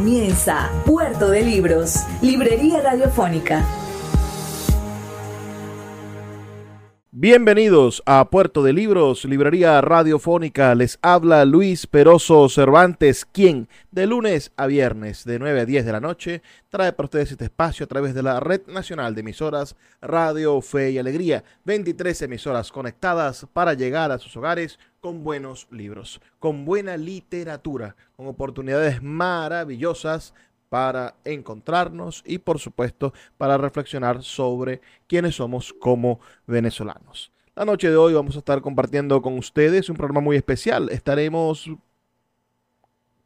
[0.00, 3.62] Comienza Puerto de Libros, Librería Radiofónica.
[7.10, 10.74] Bienvenidos a Puerto de Libros, Librería Radiofónica.
[10.74, 15.92] Les habla Luis Peroso Cervantes, quien de lunes a viernes de 9 a 10 de
[15.92, 19.76] la noche trae para ustedes este espacio a través de la Red Nacional de Emisoras
[20.00, 21.44] Radio Fe y Alegría.
[21.66, 28.26] 23 emisoras conectadas para llegar a sus hogares con buenos libros, con buena literatura, con
[28.26, 30.34] oportunidades maravillosas
[30.68, 37.32] para encontrarnos y por supuesto para reflexionar sobre quiénes somos como venezolanos.
[37.56, 40.88] La noche de hoy vamos a estar compartiendo con ustedes un programa muy especial.
[40.90, 41.70] Estaremos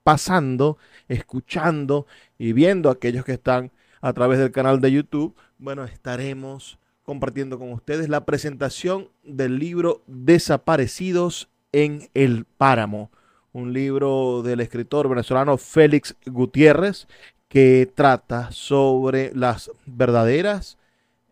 [0.02, 0.78] pasando,
[1.08, 2.06] escuchando
[2.38, 5.34] y viendo a aquellos que están a través del canal de YouTube.
[5.58, 13.10] Bueno, estaremos compartiendo con ustedes la presentación del libro Desaparecidos en el Páramo,
[13.52, 17.08] un libro del escritor venezolano Félix Gutiérrez,
[17.48, 20.78] que trata sobre las verdaderas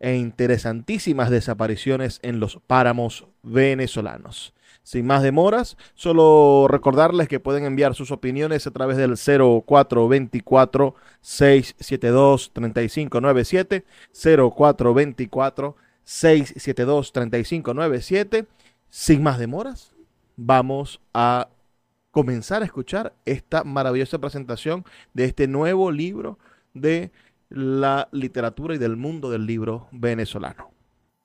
[0.01, 4.53] e interesantísimas desapariciones en los páramos venezolanos.
[4.83, 12.51] Sin más demoras, solo recordarles que pueden enviar sus opiniones a través del 0424 672
[12.53, 18.47] 3597 0424 672 3597.
[18.91, 19.92] Sin más demoras,
[20.37, 21.49] vamos a
[22.11, 26.39] comenzar a escuchar esta maravillosa presentación de este nuevo libro
[26.75, 27.11] de
[27.49, 30.72] la literatura y del mundo del libro venezolano.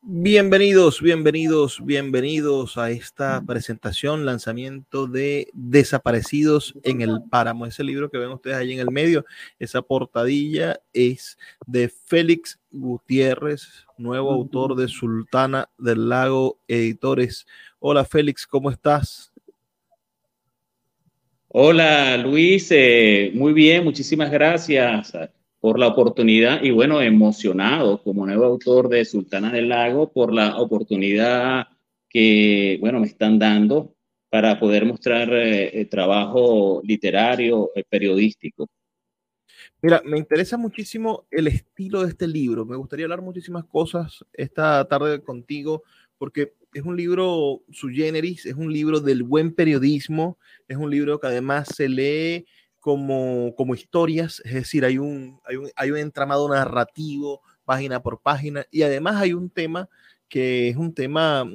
[0.01, 7.65] Bienvenidos, bienvenidos, bienvenidos a esta presentación, lanzamiento de Desaparecidos en el Páramo.
[7.65, 9.25] Ese libro que ven ustedes ahí en el medio,
[9.59, 17.47] esa portadilla es de Félix Gutiérrez, nuevo autor de Sultana del Lago Editores.
[17.79, 19.33] Hola Félix, ¿cómo estás?
[21.49, 25.13] Hola Luis, eh, muy bien, muchísimas gracias
[25.59, 30.57] por la oportunidad y bueno, emocionado como nuevo autor de Sultana del Lago por la
[30.57, 31.67] oportunidad
[32.09, 33.95] que, bueno, me están dando
[34.29, 38.67] para poder mostrar eh, el trabajo literario, eh, periodístico.
[39.81, 42.65] Mira, me interesa muchísimo el estilo de este libro.
[42.65, 45.83] Me gustaría hablar muchísimas cosas esta tarde contigo
[46.17, 50.37] porque es un libro su generis, es un libro del buen periodismo,
[50.67, 52.45] es un libro que además se lee
[52.79, 58.21] como, como historias, es decir, hay un, hay, un, hay un entramado narrativo página por
[58.21, 59.89] página y además hay un tema
[60.29, 61.45] que es un tema,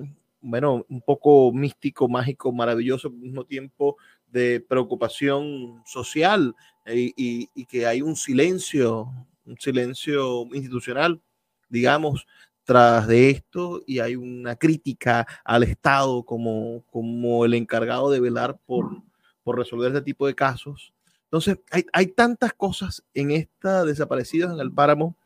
[0.41, 3.97] bueno, un poco místico, mágico, maravilloso, al mismo tiempo
[4.27, 6.55] de preocupación social
[6.87, 9.11] eh, y, y que hay un silencio,
[9.45, 11.21] un silencio institucional,
[11.69, 12.27] digamos,
[12.65, 18.59] tras de esto y hay una crítica al Estado como, como el encargado de velar
[18.67, 19.03] por,
[19.43, 20.93] por resolver este tipo de casos.
[21.33, 25.17] Entonces, hay, hay tantas cosas en esta Desaparecidos en el Páramo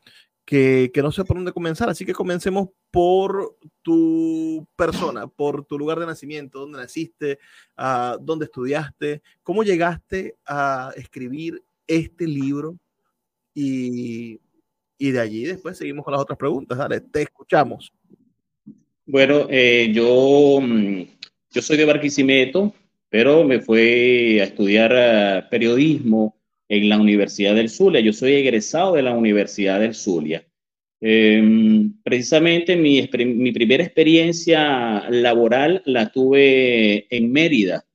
[0.45, 1.89] que, que, no sé por dónde comenzar.
[1.89, 7.39] Así que comencemos por tu persona, por tu lugar de nacimiento, dónde naciste,
[7.77, 12.77] uh, dónde estudiaste, cómo llegaste a escribir este libro
[13.53, 14.39] y
[14.97, 16.77] y de allí después seguimos con las otras preguntas.
[16.77, 17.93] Dale, te escuchamos.
[19.05, 21.03] Bueno, eh, yo, mm,
[21.51, 22.73] yo soy de Barquisimeto,
[23.09, 26.37] pero me fui a estudiar eh, periodismo
[26.69, 28.01] en la Universidad del Zulia.
[28.01, 30.45] Yo soy egresado de la Universidad del Zulia.
[30.99, 37.87] Eh, precisamente mi, mi primera experiencia laboral la tuve en Mérida,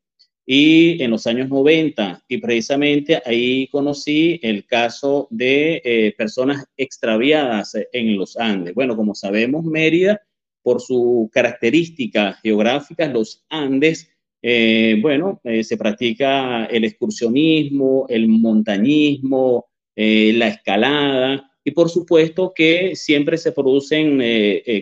[0.47, 7.77] y en los años 90 y precisamente ahí conocí el caso de eh, personas extraviadas
[7.93, 8.75] en los Andes.
[8.75, 10.21] Bueno, como sabemos, Mérida,
[10.63, 14.12] por su característica geográfica, los Andes,
[14.43, 22.97] eh, bueno, eh, se practica el excursionismo, el montañismo, la escalada y por supuesto que
[22.97, 24.21] siempre se producen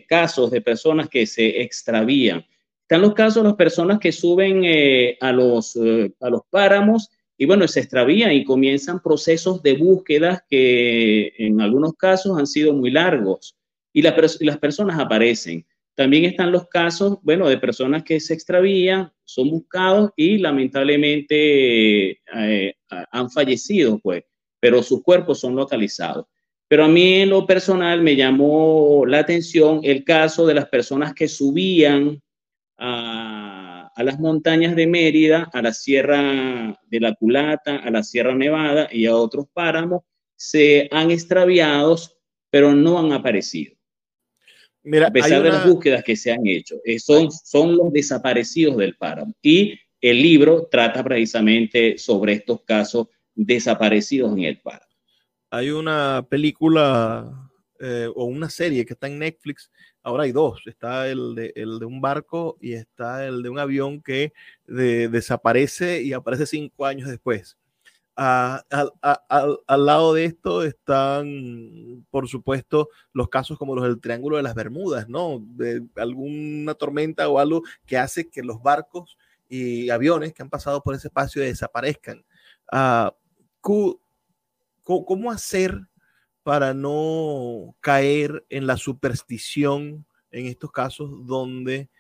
[0.08, 2.44] casos de personas que se extravían.
[2.90, 7.08] Están los casos de las personas que suben eh, a, los, eh, a los páramos
[7.38, 12.72] y bueno, se extravían y comienzan procesos de búsqueda que en algunos casos han sido
[12.72, 13.56] muy largos
[13.92, 15.64] y, las personas aparecen.
[15.94, 22.74] También están los casos, bueno, de personas que se extravían, son buscados y lamentablemente eh,
[22.88, 24.24] han fallecido, pues,
[24.60, 26.26] pero sus cuerpos son localizados.
[26.68, 31.14] Pero a mí en lo personal me llamó la atención el caso de las personas
[31.14, 32.22] que subían
[32.78, 38.34] a, a, las montañas de Mérida, a la Sierra de la Culata, a la Sierra
[38.34, 40.02] Nevada y a otros páramos,
[40.36, 41.96] se han extraviado,
[42.50, 43.79] pero no han aparecido.
[44.82, 48.76] Mira, a pesar de las búsquedas que se han hecho, eh, son, son los desaparecidos
[48.78, 49.34] del páramo.
[49.42, 54.90] Y el libro trata precisamente sobre estos casos desaparecidos en el páramo.
[55.50, 59.70] Hay una película eh, o una serie que está en Netflix.
[60.02, 60.62] Ahora hay dos.
[60.66, 64.32] Está el de, el de un barco y está el de un avión que
[64.66, 67.58] desaparece y aparece cinco años después
[68.16, 74.54] al lado de esto están, por supuesto, los casos como los del Triángulo de las
[74.54, 75.42] Bermudas, ¿no?
[75.42, 79.16] De alguna tormenta o algo que hace que los barcos
[79.48, 82.24] y aviones que han pasado por ese espacio desaparezcan.
[82.72, 83.10] Uh,
[84.82, 85.78] ¿Cómo hacer
[86.42, 91.90] para no caer en la superstición en estos casos donde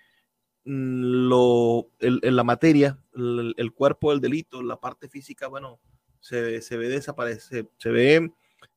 [0.64, 5.80] mm, lo, en la materia, el, el, cuerpo del delito, la parte física, bueno,
[6.20, 8.30] se, se ve desaparece, se ve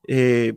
[0.07, 0.53] eh,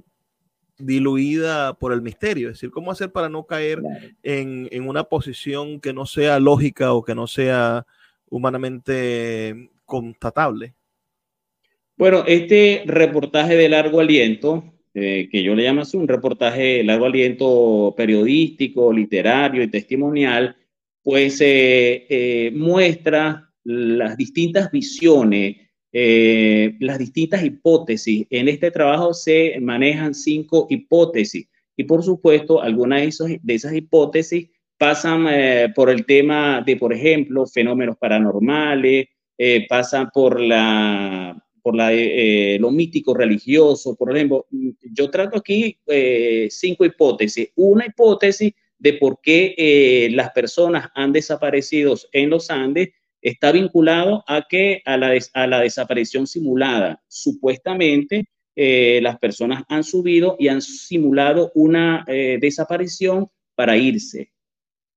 [0.79, 2.49] diluida por el misterio.
[2.49, 3.83] Es decir, ¿cómo hacer para no caer
[4.23, 7.87] en, en, una posición que no sea lógica o que no sea
[8.29, 10.75] humanamente constatable?
[11.97, 16.85] Bueno, este reportaje de largo aliento, eh, que yo le llamo así un reportaje de
[16.85, 20.57] largo aliento periodístico, literario y testimonial,
[21.03, 28.27] pues eh, muestra las distintas visiones eh, las distintas hipótesis.
[28.31, 35.27] En este trabajo se manejan cinco hipótesis y por supuesto algunas de, esas hipótesis pasan
[35.29, 39.07] eh, por el tema de, por ejemplo, fenómenos paranormales,
[39.39, 44.47] eh, pasan por la por la, lo mítico religioso, por ejemplo,
[44.93, 45.77] yo trato aquí
[46.49, 47.49] cinco hipótesis.
[47.57, 52.91] Una hipótesis de por qué las personas han desaparecido en los Andes
[53.21, 57.03] está vinculado a que a la, a la desaparición simulada.
[57.09, 58.27] Supuestamente
[58.59, 64.33] eh, las personas han subido y han simulado una eh, desaparición para irse.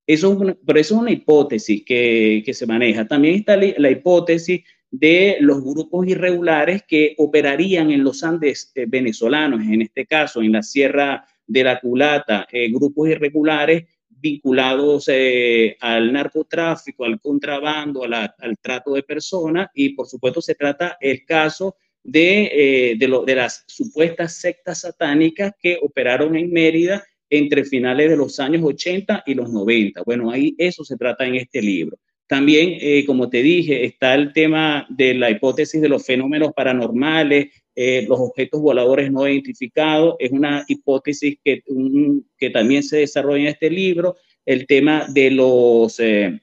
[0.06, 3.06] Eso es pero eso es una hipótesis que, que se maneja.
[3.06, 9.60] También está la, hipótesis de los grupos irregulares que operarían en los Andes eh, venezolanos,
[9.60, 13.84] en este caso en la Sierra de la Culata, grupos irregulares
[14.20, 20.96] vinculados eh, al narcotráfico, al contrabando, al trato de personas y por supuesto se trata
[21.00, 27.64] el caso de, eh, de, de las supuestas sectas satánicas que operaron en Mérida entre
[27.64, 30.02] finales de los años 80 y los 90.
[30.02, 31.96] Bueno, ahí eso se trata en este libro.
[32.30, 37.48] También, eh, como te dije, está el tema de la hipótesis de los fenómenos paranormales,
[37.74, 41.64] eh, los objetos voladores no identificados, es una hipótesis que,
[42.38, 44.14] que también se desarrolla en este libro,
[44.46, 46.40] el tema de los, eh,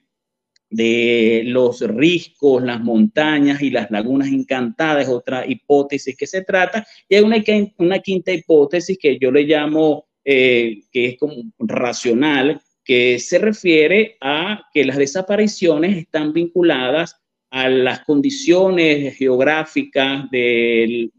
[0.68, 6.86] de los riscos, las montañas y las lagunas encantadas, es otra hipótesis que se trata,
[7.08, 13.38] y hay una, quinta hipótesis que yo le llamo, que es como racional, que se
[13.38, 17.20] refiere a que las desapariciones están vinculadas
[17.50, 21.10] a las condiciones geográficas de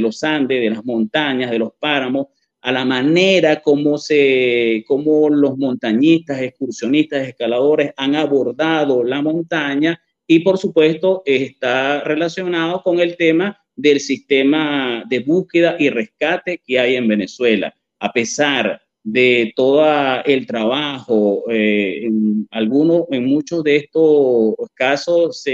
[0.00, 2.26] los Andes, de las montañas, de los páramos,
[2.60, 10.40] a la manera como, se, como los montañistas, excursionistas, escaladores han abordado la montaña y
[10.40, 16.96] por supuesto está relacionado con el tema del sistema de búsqueda y rescate que hay
[16.96, 17.72] en Venezuela.
[18.00, 19.84] A pesar de todo
[20.24, 21.44] el trabajo.
[21.50, 25.44] Eh, en algunos, en muchos de estos casos,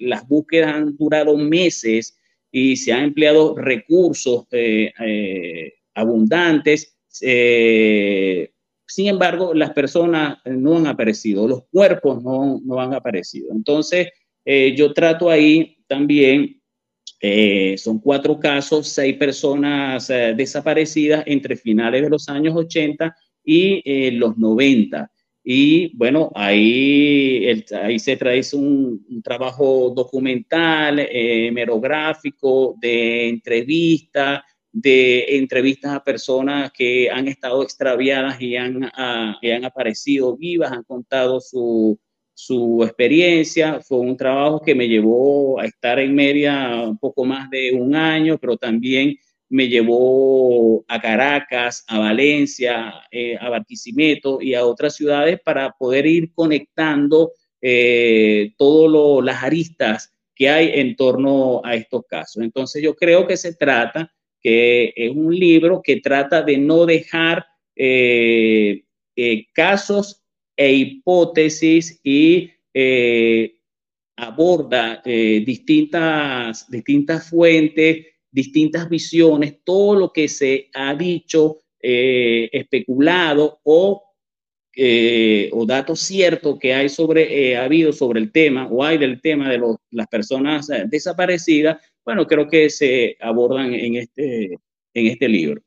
[0.00, 2.16] las búsquedas han durado meses
[2.52, 6.96] y se han empleado recursos eh, eh, abundantes.
[8.86, 13.52] sin embargo, las personas no han aparecido, los cuerpos no, no han aparecido.
[13.52, 14.08] Entonces,
[14.44, 16.59] yo trato ahí también
[17.22, 23.82] eh, son cuatro casos, seis personas eh, desaparecidas entre finales de los años 80 y
[23.84, 25.10] eh, los 90.
[25.44, 27.46] Y bueno, ahí,
[27.82, 37.28] ahí se trae un, trabajo documental, hemerográfico, de entrevista, de entrevistas a personas que han
[37.28, 41.98] estado extraviadas y han, ah, y han aparecido vivas, han contado su,
[42.46, 43.80] su experiencia.
[43.80, 47.94] Fue un trabajo que me llevó a estar en media un poco más de un
[47.94, 49.16] año, pero también
[49.48, 56.06] me llevó a Caracas, a Valencia, eh, a Barquisimeto y a otras ciudades para poder
[56.06, 62.42] ir conectando eh, todas las aristas que hay en torno a estos casos.
[62.42, 67.44] Entonces yo creo que se trata que es un libro que trata de no dejar
[67.76, 68.84] eh,
[69.16, 70.19] eh, casos
[70.60, 72.50] e hipótesis y
[74.16, 84.10] aborda distintas, distintas fuentes, distintas visiones, todo lo que se ha dicho, especulado o
[84.76, 88.98] eh, o datos ciertos que hay sobre, eh, ha habido sobre el tema o hay
[88.98, 94.58] del tema de las personas eh, desaparecidas, bueno, creo que se abordan en este,
[94.94, 95.60] en este libro.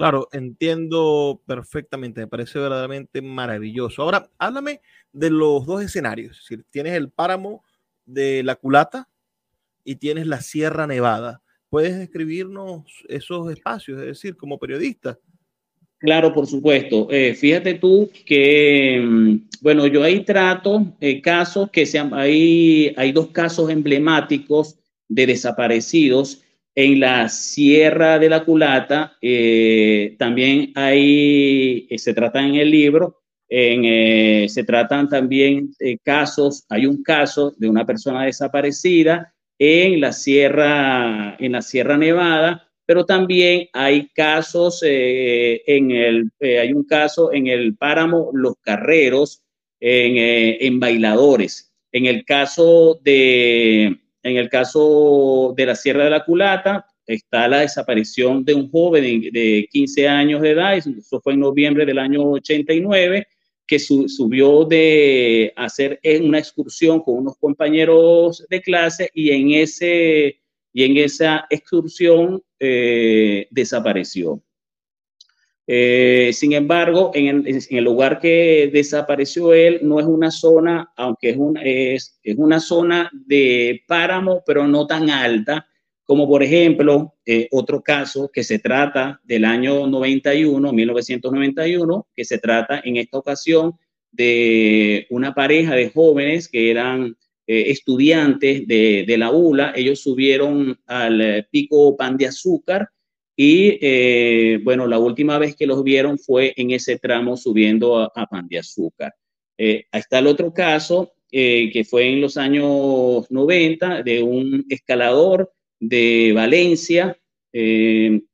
[0.00, 4.00] Claro, entiendo perfectamente, me parece verdaderamente maravilloso.
[4.00, 4.80] Ahora, háblame
[5.12, 6.50] de los dos escenarios.
[6.50, 7.62] Es tienes el páramo
[8.06, 9.10] de la culata
[9.84, 11.42] y tienes la Sierra Nevada.
[11.68, 15.18] ¿Puedes describirnos esos espacios, es decir, como periodista?
[15.98, 17.06] Claro, por supuesto.
[17.10, 23.12] Eh, fíjate tú que, mm, bueno, yo ahí trato eh, casos que sean, hay, hay
[23.12, 24.78] dos casos emblemáticos
[25.08, 26.42] de desaparecidos
[26.74, 29.16] en la Sierra de la Culata.
[29.20, 35.72] Eh, también hay, se trata en el libro, en, se tratan también
[36.04, 42.70] casos, hay un caso de una persona desaparecida en la Sierra, en la Sierra Nevada
[42.90, 48.54] pero también hay casos eh, en el, eh, hay un caso en el páramo Los
[48.62, 49.44] Carreros,
[49.78, 51.72] en, eh, en, bailadores.
[51.92, 57.60] En el caso de, en el caso de la Sierra de la Culata, está la
[57.60, 62.22] desaparición de un joven de, 15 años de edad, eso fue en noviembre del año
[62.22, 63.26] 89,
[63.66, 70.40] que subió de hacer una excursión con unos compañeros de clase y en ese
[70.72, 74.42] y en esa excursión eh, desapareció.
[75.72, 81.36] Eh, sin embargo, en el, lugar que desapareció él no es una zona, aunque es
[81.36, 85.68] una, es, una zona de páramo, pero no tan alta,
[86.02, 92.38] como por ejemplo eh, otro caso que se trata del año 91, 1991, que se
[92.38, 93.74] trata en esta ocasión
[94.10, 100.80] de una pareja de jóvenes que eran eh, estudiantes de, de, la ULA, ellos subieron
[100.86, 102.88] al eh, pico Pan de Azúcar
[103.42, 108.26] y eh, bueno, la última vez que los vieron fue en ese tramo subiendo a,
[108.26, 109.14] Pan de Azúcar.
[109.56, 116.32] ahí está el otro caso que fue en los años 90 de un escalador de
[116.34, 117.18] Valencia.
[117.50, 118.26] él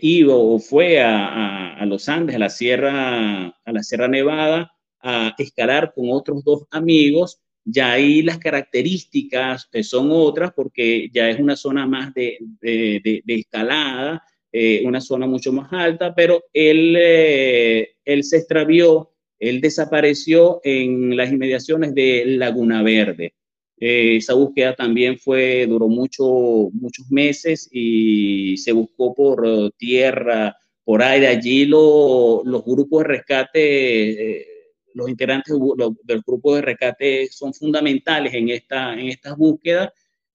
[0.00, 5.34] iba o fue a, a, los Andes, a la Sierra, a la Sierra Nevada, a
[5.36, 11.38] escalar con otros dos amigos ya ahí las características eh, son otras porque ya es
[11.38, 12.38] una zona más de,
[13.26, 20.60] escalada, eh, una zona mucho más alta, pero él, eh, él se extravió, él desapareció
[20.64, 23.34] en las inmediaciones de Laguna Verde.
[23.78, 26.24] esa búsqueda también fue, duró mucho,
[26.72, 31.28] muchos meses y se buscó por tierra, por aire.
[31.28, 34.51] Allí los grupos de rescate
[34.94, 35.54] los integrantes
[36.04, 39.90] del grupo de rescate son fundamentales en, esta, en estas búsquedas.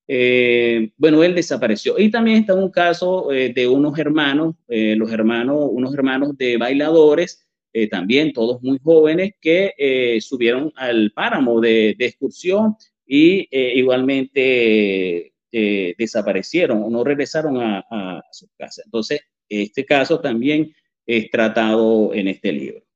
[0.08, 2.00] Eh, bueno, él desapareció.
[2.00, 6.58] Y también está un caso eh, de unos hermanos, eh, los hermanos, unos hermanos de
[6.58, 7.44] bailadores,
[7.92, 17.04] también todos muy jóvenes, que subieron al páramo de, excursión y igualmente desaparecieron o no
[17.04, 18.82] regresaron a, a su casa.
[18.84, 20.74] Entonces, este caso también
[21.06, 22.87] es tratado en este libro.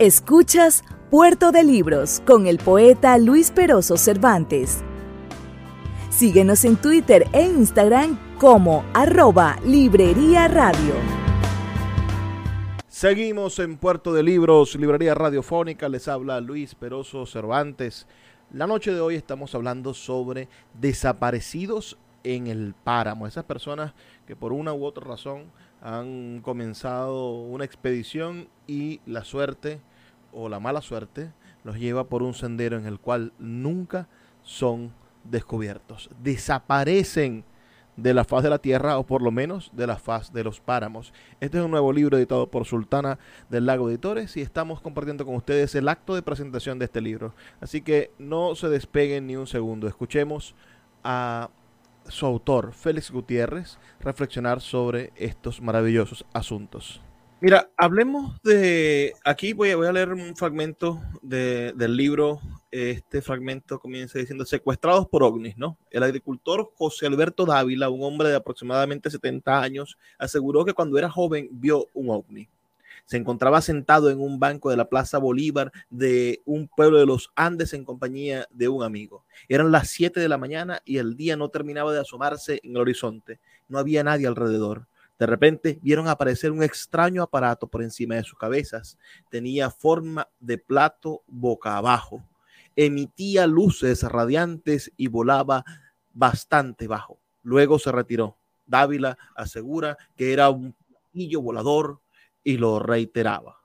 [0.00, 4.82] Escuchas Puerto de Libros con el poeta Luis Peroso Cervantes.
[6.10, 10.94] Síguenos en Twitter e Instagram como arroba Librería Radio.
[12.88, 15.88] Seguimos en Puerto de Libros, Librería Radiofónica.
[15.88, 18.08] Les habla Luis Peroso Cervantes.
[18.52, 20.48] La noche de hoy estamos hablando sobre
[20.80, 23.28] desaparecidos en el páramo.
[23.28, 23.92] Esas personas
[24.26, 25.52] que por una u otra razón
[25.84, 29.80] han comenzado una expedición y la suerte
[30.32, 31.30] o la mala suerte
[31.62, 34.08] los lleva por un sendero en el cual nunca
[34.42, 34.92] son
[35.24, 36.08] descubiertos.
[36.22, 37.44] Desaparecen
[37.96, 40.58] de la faz de la tierra o por lo menos de la faz de los
[40.58, 41.12] páramos.
[41.38, 43.18] Este es un nuevo libro editado por Sultana
[43.50, 47.34] del Lago Editores y estamos compartiendo con ustedes el acto de presentación de este libro.
[47.60, 49.86] Así que no se despeguen ni un segundo.
[49.86, 50.54] Escuchemos
[51.04, 51.50] a
[52.08, 57.00] su autor, Félix Gutiérrez, reflexionar sobre estos maravillosos asuntos.
[57.40, 59.12] Mira, hablemos de.
[59.22, 62.40] Aquí voy a, leer un fragmento del libro.
[62.70, 65.76] Este fragmento comienza diciendo: Secuestrados por ovnis, ¿no?
[65.90, 71.10] El agricultor José Alberto Dávila, un hombre de aproximadamente 70 años, aseguró que cuando era
[71.10, 72.48] joven vio un ovni.
[73.04, 77.30] Se encontraba sentado en un banco de la Plaza Bolívar de un pueblo de los
[77.36, 79.24] Andes en compañía de un amigo.
[79.48, 82.78] Eran las 7 de la mañana y el día no terminaba de asomarse en el
[82.78, 83.40] horizonte.
[83.68, 84.86] No había nadie alrededor.
[85.18, 88.98] De repente vieron aparecer un extraño aparato por encima de sus cabezas.
[89.30, 92.24] Tenía forma de plato boca abajo.
[92.74, 95.64] Emitía luces radiantes y volaba
[96.12, 97.18] bastante bajo.
[97.42, 98.36] Luego se retiró.
[98.66, 102.00] Dávila asegura que era un platillo volador
[102.44, 103.60] y lo reiteraba.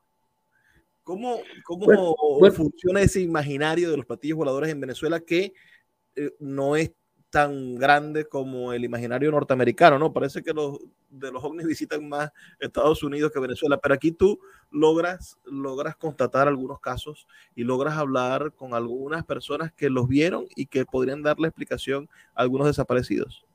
[1.04, 2.16] ¿Cómo, cómo
[2.52, 5.54] funciona ese imaginario de los platillos voladores en Venezuela que
[6.16, 6.92] eh, no es
[7.30, 10.14] tan grande como el imaginario norteamericano, ¿no?
[10.14, 14.40] Parece que los de los ovnis visitan más Estados Unidos que Venezuela, pero aquí tú
[14.70, 20.68] logras, logras constatar algunos casos y logras hablar con algunas personas que los vieron y
[20.68, 23.46] que podrían darle explicación a algunos desaparecidos.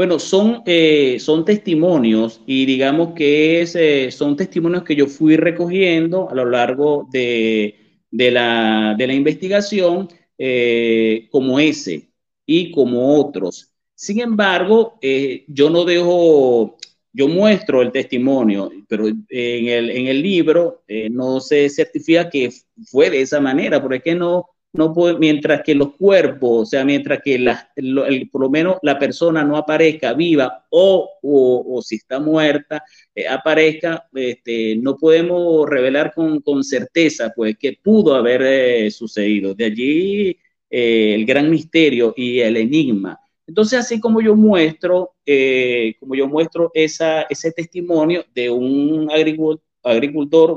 [0.00, 5.36] Bueno, son, eh, son testimonios y digamos que es, eh, son testimonios que yo fui
[5.36, 12.08] recogiendo a lo largo de, de, la, de la, investigación eh, como ese
[12.46, 13.74] y como otros.
[13.94, 16.78] Sin embargo, eh, yo no dejo,
[17.12, 22.50] yo muestro el testimonio, pero en el, en el libro no se certifica que
[22.86, 27.20] fue de esa manera, porque no, no puede, mientras que los cuerpos, o sea, mientras
[27.22, 32.20] que la, el, por lo menos la persona no aparezca viva o, o, si está
[32.20, 32.84] muerta,
[33.14, 39.54] eh, aparezca, este, no podemos revelar con, con, certeza, pues, que pudo haber sucedido.
[39.54, 40.38] De allí
[40.70, 43.18] eh, el gran misterio y el enigma.
[43.46, 49.64] Entonces, así como yo muestro, eh, como yo muestro esa, ese testimonio de un agricultor,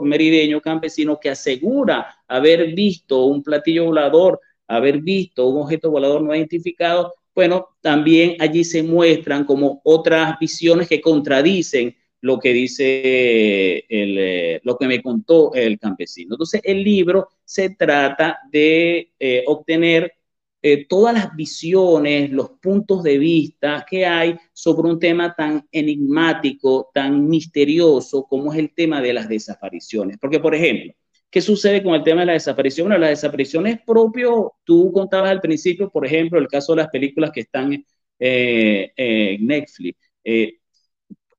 [0.02, 6.36] merideño campesino que asegura haber visto un platillo volador, haber visto un objeto volador no
[6.36, 14.18] identificado, bueno, también allí se muestran como otras visiones que contradicen lo que dice el,
[14.18, 16.36] eh, lo que me contó el campesino.
[16.36, 20.14] Entonces, el libro se trata de eh, obtener
[20.66, 26.90] eh, todas las visiones, los puntos de vista que hay sobre un tema tan enigmático,
[26.94, 30.18] tan misterioso como es el tema de las desapariciones.
[30.20, 30.94] Porque, por ejemplo,
[31.30, 32.88] ¿qué sucede con el tema de la desaparición?
[32.88, 36.90] Bueno, la desaparición es propio, tú contabas al principio, por ejemplo, el caso de las
[36.90, 37.86] películas que están
[38.18, 39.98] en Netflix.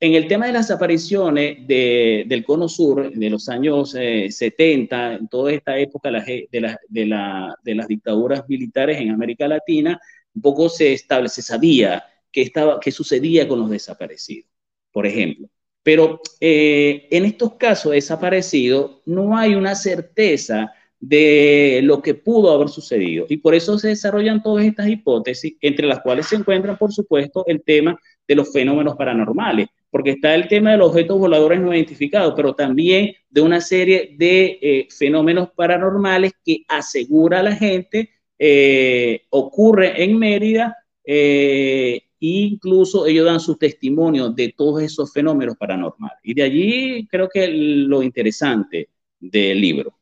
[0.05, 5.29] En el tema de las apariciones del Cono Sur de los años 70, eh, en
[5.29, 9.99] toda esta época de, de, las dictaduras militares en América Latina,
[10.35, 14.51] un poco se, establece, se sabía qué, estaba, qué sucedía con los desaparecidos,
[14.93, 15.49] por ejemplo.
[15.83, 22.53] Pero eh, en estos casos de desaparecidos no hay una certeza de lo que pudo
[22.53, 23.25] haber sucedido.
[23.31, 27.43] Y por eso se desarrollan todas estas hipótesis, entre las cuales se encuentran, por supuesto,
[27.47, 31.73] el tema de los fenómenos paranormales porque está el tema de los objetos voladores no
[31.73, 39.23] identificados, pero también de una serie de eh, fenómenos paranormales que asegura la gente eh,
[39.31, 46.19] ocurre en Mérida e incluso ellos dan su testimonio de todos esos fenómenos paranormales.
[46.25, 48.89] Y de allí creo que lo interesante
[49.21, 49.97] del libro.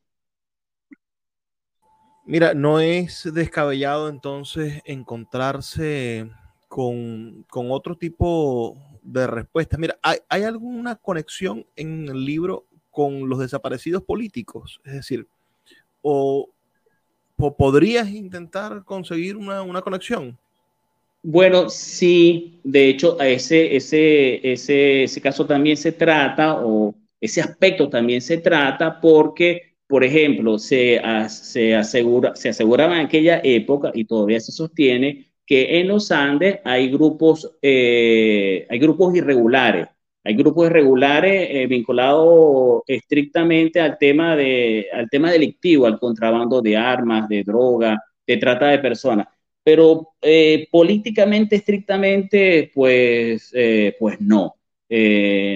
[2.25, 6.31] Mira, no es descabellado entonces encontrarse
[6.67, 9.79] con, con otro tipo de respuestas.
[9.79, 14.81] Mira, ¿hay, alguna conexión en el libro con los desaparecidos políticos?
[14.85, 15.27] Es decir,
[16.01, 16.49] o,
[17.59, 20.38] podrías intentar conseguir una, conexión.
[21.23, 27.88] Bueno, sí, de hecho, ese, ese, ese, ese caso también se trata, o ese aspecto
[27.88, 34.05] también se trata, porque, por ejemplo, se, se, asegura, se aseguraba en aquella época, y
[34.05, 39.89] todavía se sostiene, que en los Andes hay grupos, eh, hay grupos irregulares,
[40.25, 46.77] hay grupos irregulares eh, vinculados estrictamente al tema, de, al tema delictivo, al contrabando de
[46.77, 49.27] armas, de droga, de trata de personas.
[49.65, 53.53] Pero eh, políticamente, estrictamente, pues,
[53.99, 54.57] pues no.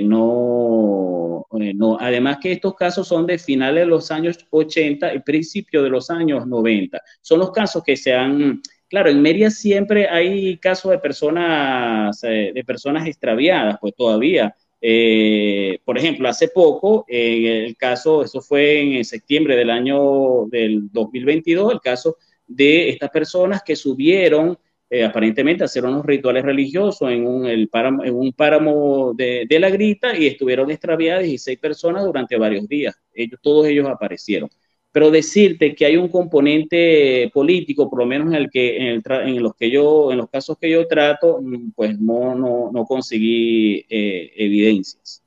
[0.03, 1.99] no, no.
[2.01, 6.09] Además que estos casos son de finales de los años 80 y principios de los
[6.11, 7.01] años 90.
[7.20, 12.53] Son los casos que se han Claro, en Mérida siempre hay casos de personas, eh,
[12.55, 14.55] de personas extraviadas, pues todavía.
[14.81, 21.72] Eh, por ejemplo, hace poco, el caso, eso fue en septiembre del año del 2022,
[21.72, 24.57] el caso de estas personas que subieron
[24.88, 29.46] eh, aparentemente a hacer unos rituales religiosos en un, el páramo, en un páramo de,
[29.49, 32.94] de, la grita y estuvieron extraviadas 16 personas durante varios días.
[33.12, 34.49] Ellos, todos ellos aparecieron
[34.96, 39.02] pero decirte que hay un componente político, por lo menos en, el que, en, el
[39.28, 42.85] en los, que yo, en los casos que yo trato, mm, pues no, no, no
[42.87, 45.22] conseguí eh, evidencias.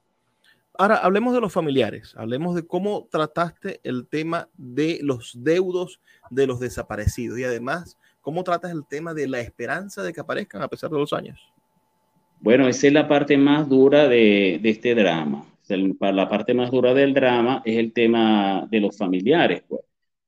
[0.76, 6.00] ahora hablemos de los familiares, hablemos de cómo trataste el tema de los deudos
[6.32, 10.64] de los desaparecidos y además cómo tratas el tema de la esperanza de que aparezcan
[10.64, 11.40] a pesar de los años.
[12.40, 15.46] Bueno, esa es la parte más dura de, de este drama.
[15.70, 19.64] La parte más dura del drama es el tema de los familiares.
[19.68, 19.82] Pues.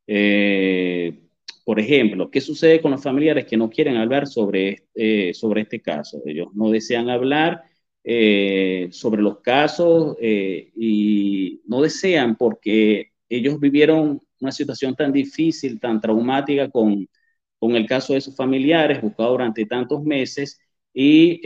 [0.07, 1.19] Eh,
[1.65, 5.81] por ejemplo, ¿qué sucede con los familiares que no quieren hablar sobre, eh, sobre este
[5.81, 6.21] caso?
[6.25, 7.63] Ellos no desean hablar
[8.03, 16.01] eh, sobre los casos y no desean porque ellos vivieron una situación tan difícil, tan
[16.01, 17.07] traumática con,
[17.59, 20.59] con el caso de sus familiares, buscado durante tantos meses
[20.93, 21.41] y,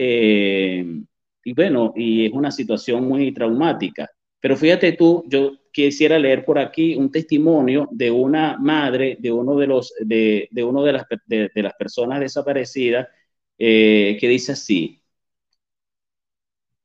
[1.46, 4.10] y bueno, y es una situación muy traumática.
[4.40, 9.56] Pero fíjate tú, yo quisiera leer por aquí un testimonio de una madre de uno
[9.56, 13.06] de los de, de uno de las, de, las personas desaparecidas
[13.58, 15.00] eh, que dice así.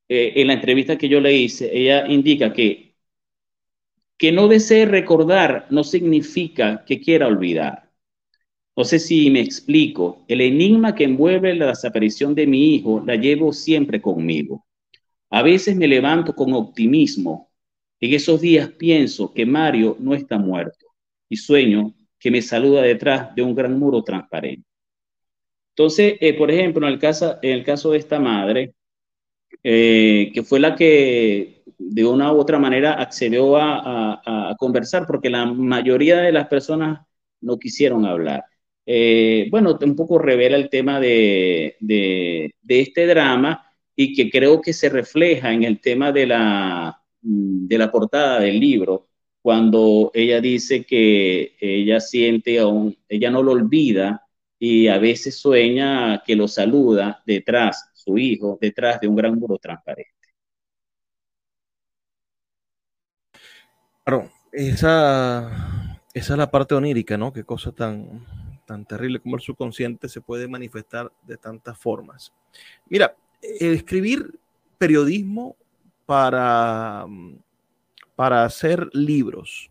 [0.08, 2.94] Eh, en la entrevista que yo le hice, ella indica que
[4.16, 7.81] que no desee recordar no significa que quiera olvidar.
[8.76, 10.24] No sé si me explico.
[10.28, 14.66] El enigma que envuelve la desaparición de mi hijo la llevo siempre conmigo.
[15.30, 17.52] A veces me levanto con optimismo
[18.02, 20.86] en esos días pienso que Mario no está muerto
[21.28, 24.66] y sueño que me saluda detrás de un gran muro transparente.
[25.70, 28.74] Entonces, eh, por ejemplo, en el, caso, de esta madre,
[29.62, 35.46] eh, que fue la que de una u otra manera accedió a, conversar, porque la
[35.46, 37.06] mayoría de las personas
[37.40, 38.44] no quisieron hablar.
[38.84, 44.72] Eh, bueno, un poco revela el tema de, de, este drama y que creo que
[44.72, 49.08] se refleja en el tema de la, Mm, de la portada del libro,
[49.40, 54.26] cuando ella dice que ella siente aún, ella no lo olvida
[54.58, 59.58] y a veces sueña que lo saluda detrás, su hijo, detrás de un gran muro
[59.58, 60.10] transparente.
[64.04, 67.32] Claro, esa, esa es la parte onírica, ¿no?
[67.32, 68.26] Qué cosa tan,
[68.66, 72.32] tan terrible como el subconsciente se puede manifestar de tantas formas.
[72.88, 74.38] Mira, escribir
[74.78, 75.56] periodismo
[76.06, 77.38] para, mm,
[78.14, 79.70] para hacer libros.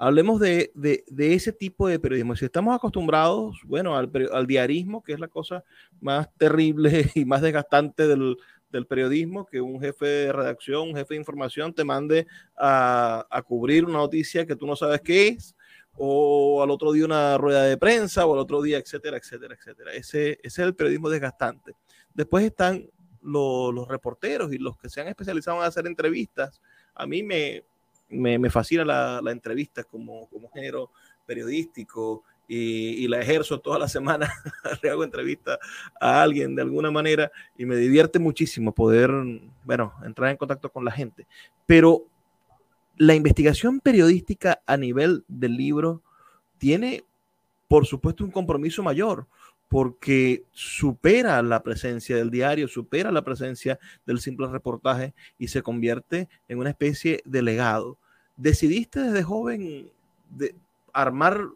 [0.00, 2.36] Hablemos de, de, ese tipo de periodismo.
[2.36, 5.64] Si estamos acostumbrados, bueno, al, al, diarismo, que es la cosa
[6.00, 8.36] más terrible y más desgastante del,
[8.70, 13.42] del, periodismo, que un jefe de redacción, un jefe de información te mande a, a,
[13.42, 15.56] cubrir una noticia que tú no sabes qué es,
[15.98, 19.92] o al otro día una rueda de prensa, o al otro día, etcétera, etcétera, etcétera.
[19.92, 21.74] Ese, es el periodismo desgastante.
[22.14, 22.88] Después están
[23.20, 26.60] los reporteros y los que se han especializado en hacer entrevistas.
[26.94, 27.64] A mí me,
[28.08, 30.90] me, fascina la, entrevista como, como género
[31.26, 34.32] periodístico y, la ejerzo toda la semana.
[34.82, 35.58] Le hago entrevista
[36.00, 39.10] a alguien de alguna manera y me divierte muchísimo poder,
[39.64, 41.26] bueno, entrar en contacto con la gente.
[41.66, 42.06] Pero
[42.98, 46.02] la investigación periodística a nivel del libro
[46.58, 47.04] tiene,
[47.68, 49.26] por supuesto, un compromiso mayor
[49.68, 56.28] porque supera la presencia del diario, supera la presencia del simple reportaje y se convierte
[56.48, 57.98] en una especie de legado.
[58.36, 59.90] ¿Decidiste desde joven
[60.30, 60.54] de
[60.92, 61.48] armar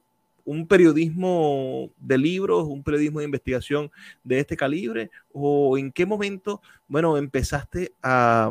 [0.45, 3.91] un periodismo de libros, un periodismo de investigación
[4.23, 5.11] de este calibre?
[5.33, 8.51] ¿O en qué momento, bueno, empezaste a,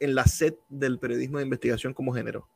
[0.00, 2.48] en la sed del periodismo de investigación como género?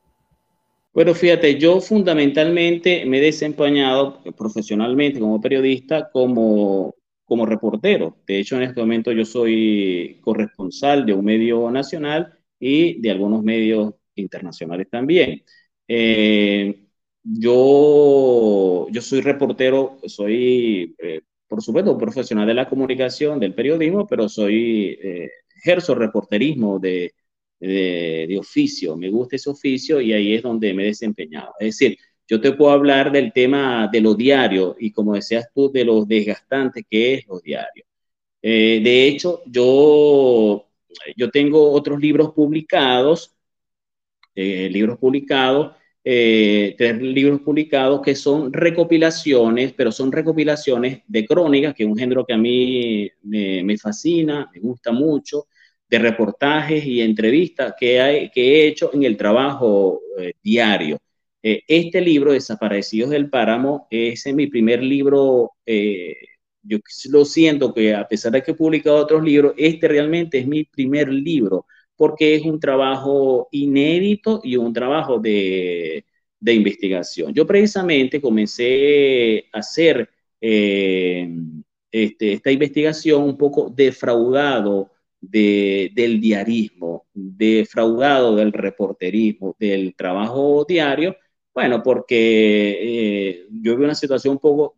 [0.93, 8.17] Bueno, fíjate, yo fundamentalmente me he desempeñado profesionalmente como periodista, como, como reportero.
[8.27, 13.43] De hecho, en este momento yo soy corresponsal de un medio nacional y de algunos
[13.45, 15.45] medios internacionales también.
[15.87, 16.87] Eh,
[17.23, 24.29] yo, yo soy reportero, soy, eh, por supuesto, profesional de la comunicación, del periodismo, pero
[24.29, 25.31] soy, eh,
[25.63, 27.13] ejerzo reporterismo de,
[27.61, 31.53] de, oficio, me gusta ese oficio y ahí es donde me he desempeñado.
[31.61, 35.71] Es decir, yo te puedo hablar del tema de lo diario y como decías tú,
[35.71, 37.85] de lo desgastante que es lo diario.
[38.43, 40.67] Eh, de hecho, yo,
[41.17, 43.35] yo tengo otros libros publicados,
[44.35, 51.75] eh, libros publicados, eh, tres libros publicados que son recopilaciones, pero son recopilaciones de crónicas,
[51.75, 55.47] que es un género que a mí me, me fascina, me gusta mucho
[55.91, 57.99] de reportajes y entrevistas que,
[58.35, 60.99] he hecho en el trabajo eh, diario.
[61.43, 65.53] Eh, este libro, Desaparecidos del Páramo, es mi primer libro.
[65.67, 66.17] Eh,
[66.63, 66.79] yo
[67.11, 70.65] lo siento que a pesar de que he publicado otros libros, este realmente es mi
[70.65, 76.05] primer libro porque es un trabajo inédito y un trabajo de,
[76.39, 77.35] de investigación.
[77.35, 80.09] Yo precisamente comencé a hacer
[80.41, 91.17] este, esta investigación un poco defraudado del diarismo, defraudado del reporterismo, del trabajo diario,
[91.55, 94.75] bueno, porque eh, yo vi una situación un poco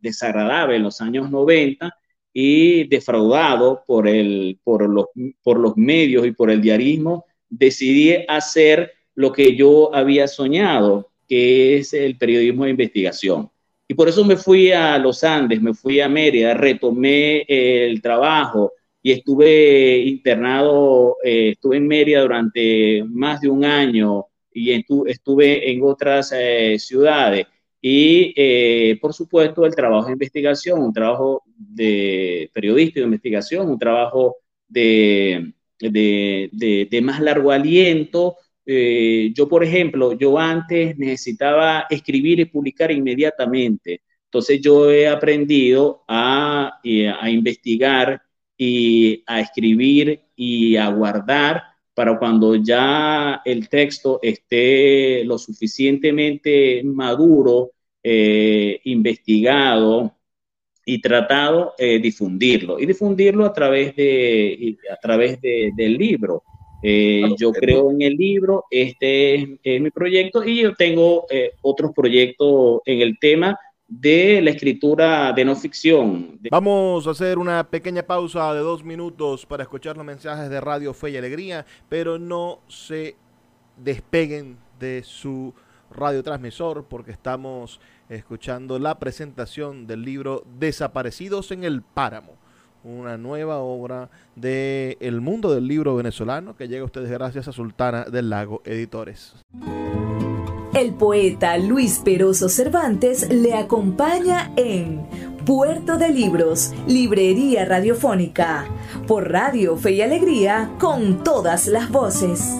[0.00, 1.96] desagradable en los años 90
[2.32, 5.06] y defraudado por, el, por, los,
[5.42, 11.76] por los medios y por el diarismo, decidí hacer lo que yo había soñado, que
[11.76, 13.50] es el periodismo de investigación.
[13.86, 18.72] Y por eso me fui a los Andes, me fui a Mérida, retomé el trabajo
[19.02, 25.82] y estuve internado, eh, estuve en Mérida durante más de un año y estuve en
[25.82, 27.46] otras eh, ciudades.
[27.80, 33.78] Y eh, por supuesto el trabajo de investigación, un trabajo de periodista de investigación, un
[33.78, 34.36] trabajo
[34.68, 38.36] de, de, de, más largo aliento.
[38.64, 44.02] Eh, yo, por ejemplo, yo antes necesitaba escribir y publicar inmediatamente.
[44.26, 46.78] Entonces yo he aprendido a,
[47.20, 48.22] a investigar
[48.56, 51.62] y a escribir y a guardar
[51.94, 60.16] para cuando ya el texto esté lo suficientemente maduro, eh, investigado
[60.84, 62.78] y tratado, eh, difundirlo.
[62.78, 66.42] Y difundirlo a través, de, a través del libro.
[66.82, 71.26] Eh, yo creo en el libro, este es, mi proyecto y yo tengo
[71.60, 73.56] otros proyectos en el tema
[74.00, 76.38] de la escritura de no ficción.
[76.50, 80.94] Vamos a hacer una pequeña pausa de dos minutos para escuchar los mensajes de Radio
[80.94, 83.16] Fe y Alegría, pero no se
[83.76, 85.52] despeguen de su
[85.90, 92.36] radiotransmisor porque estamos escuchando la presentación del libro Desaparecidos en el Páramo,
[92.84, 97.52] una nueva obra del el mundo del libro venezolano que llega a ustedes gracias a
[97.52, 99.34] Sultana del Lago Editores.
[100.82, 105.06] El poeta Luis Peroso Cervantes le acompaña en
[105.46, 108.66] Puerto de Libros, Librería Radiofónica,
[109.06, 112.56] por Radio Fe y Alegría, con todas las voces.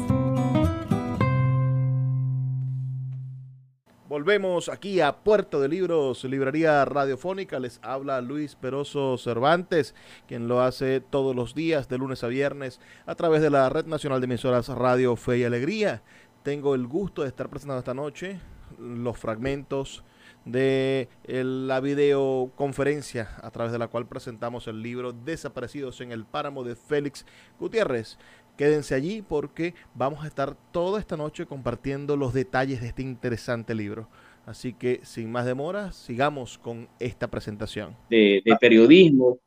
[4.09, 7.59] Volvemos aquí a Puerto de Libros, Librería Radiofónica.
[7.59, 9.97] Les habla Luis Peroso Cervantes,
[10.29, 13.87] quien lo hace todos los días, de lunes a viernes, a través de la Red
[13.87, 16.03] Nacional de Emisoras Radio Fe y Alegría
[16.42, 18.38] tengo el gusto de estar presentando esta noche
[18.78, 20.02] los fragmentos
[20.44, 26.64] de la videoconferencia a través de la cual presentamos el libro Desaparecidos en el Páramo
[26.64, 27.24] de Félix
[27.61, 28.18] Gutiérrez.
[28.57, 33.74] Quédense allí porque vamos a estar toda esta noche compartiendo los detalles de este interesante
[33.74, 34.09] libro.
[34.44, 37.96] Así que sin más demora, sigamos con esta presentación.
[38.11, 39.38] De, periodismo.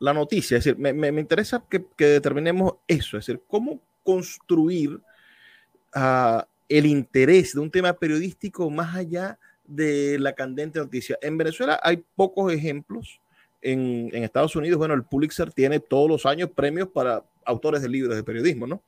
[0.00, 5.00] La noticia, es decir, me, interesa que, que determinemos eso, es decir, cómo construir
[5.92, 11.18] el interés de un tema periodístico más allá de la candente noticia.
[11.22, 13.20] En Venezuela hay pocos ejemplos.
[13.60, 18.16] En, Estados Unidos, bueno, el Pulitzer tiene todos los años premios para autores de libros
[18.16, 18.82] de periodismo, ¿no?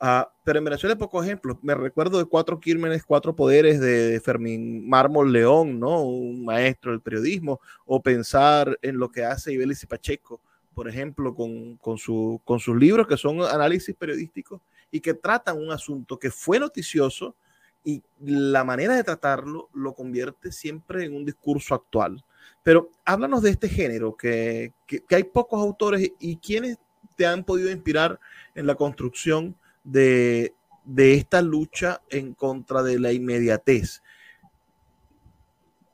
[0.00, 1.56] Ah, pero en Venezuela hay pocos ejemplos.
[1.62, 6.02] Me recuerdo de cuatro crímenes, cuatro poderes de, Fermín Mármol León, ¿no?
[6.02, 7.60] Un maestro del periodismo.
[7.86, 10.40] O pensar en lo que hace Ibelice Pacheco,
[10.74, 14.60] por ejemplo, con, con, su, con sus libros que son análisis periodísticos
[14.94, 17.34] y que tratan un asunto que fue noticioso
[17.82, 22.24] y la manera de tratarlo lo convierte siempre en un discurso actual.
[22.62, 26.78] Pero háblanos de este género, que, que, hay pocos autores y quienes
[27.16, 28.20] te han podido inspirar
[28.54, 30.54] en la construcción de,
[30.84, 34.00] de esta lucha en contra de la inmediatez.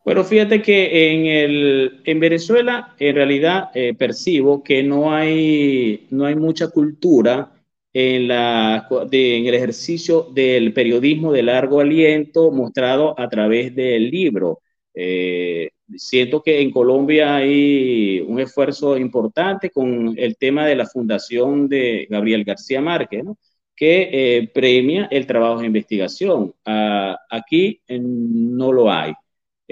[0.04, 6.26] Bueno, fíjate que en, el, en Venezuela en realidad eh, percibo que no hay, no
[6.26, 7.54] hay mucha cultura
[7.92, 14.60] en, el ejercicio del periodismo de largo aliento mostrado a través del libro.
[14.94, 21.68] Eh, siento que en Colombia hay un esfuerzo importante con el tema de la fundación
[21.68, 23.24] de Gabriel García Márquez,
[23.74, 26.54] que eh, premia el trabajo de investigación.
[26.64, 29.12] Ah, aquí no lo hay.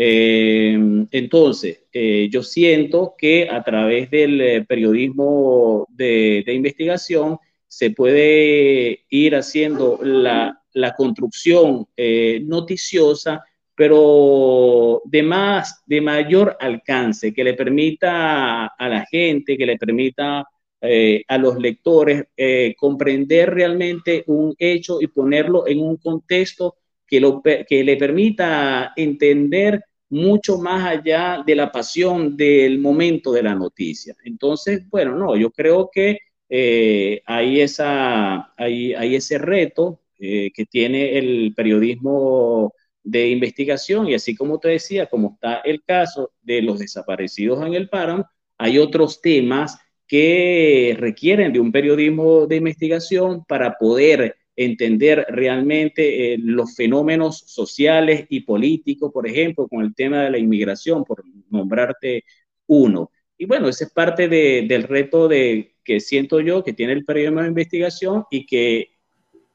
[0.00, 0.78] Eh,
[1.10, 1.84] entonces,
[2.30, 10.54] yo siento que a través del periodismo de investigación, se puede ir haciendo la,
[10.96, 19.56] construcción eh, noticiosa, pero de más, de mayor alcance, que le permita a la gente,
[19.56, 20.46] que le permita
[20.80, 26.76] eh, a los lectores eh, comprender realmente un hecho y ponerlo en un contexto
[27.06, 33.42] que, lo, que le permita entender mucho más allá de la pasión del momento de
[33.42, 34.14] la noticia.
[34.24, 40.64] Entonces, bueno, no, yo creo que eh, hay, esa, hay, hay, ese reto eh, que
[40.66, 46.62] tiene el periodismo de investigación y así como te decía, como está el caso de
[46.62, 48.26] los desaparecidos en el páramo,
[48.58, 56.38] hay otros temas que requieren de un periodismo de investigación para poder entender realmente eh,
[56.38, 62.24] los fenómenos sociales y políticos, por ejemplo, con el tema de la inmigración, por nombrarte
[62.66, 63.12] uno.
[63.36, 67.40] Y bueno, ese es parte del reto de, que siento yo que tiene el periodismo
[67.40, 68.90] de investigación y que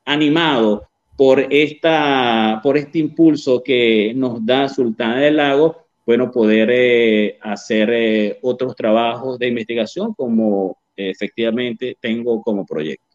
[0.04, 7.38] animado por, esta, por este impulso que nos da Sultana del Lago, bueno, poder eh,
[7.40, 13.06] hacer eh, otros trabajos de investigación como efectivamente tengo como proyecto.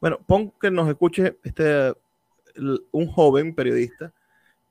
[0.00, 1.92] Bueno, pon que nos escuche este,
[2.92, 4.12] un joven periodista